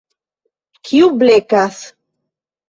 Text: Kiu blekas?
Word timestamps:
Kiu 0.89 1.09
blekas? 1.25 1.79